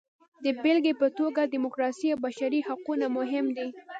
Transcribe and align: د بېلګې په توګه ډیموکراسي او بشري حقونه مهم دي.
د 0.43 0.45
بېلګې 0.61 0.93
په 1.01 1.07
توګه 1.17 1.49
ډیموکراسي 1.53 2.07
او 2.13 2.19
بشري 2.25 2.59
حقونه 2.67 3.05
مهم 3.17 3.45
دي. 3.57 3.69